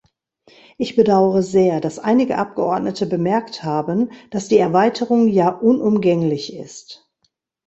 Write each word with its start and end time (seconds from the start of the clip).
Ich 0.79 0.95
bedaure 0.95 1.43
sehr, 1.43 1.79
dass 1.79 1.99
einige 1.99 2.39
Abgeordnete 2.39 3.05
bemerkt 3.05 3.61
haben, 3.63 4.09
dass 4.31 4.47
die 4.47 4.57
Erweiterung 4.57 5.27
ja 5.27 5.49
unumgänglich 5.49 6.55
ist. 6.57 7.07